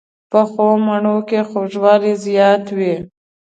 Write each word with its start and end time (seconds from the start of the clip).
پخو 0.31 0.67
مڼو 0.85 1.17
کې 1.27 1.39
خوږوالی 1.49 2.13
زیات 2.25 2.63
وي 2.77 2.95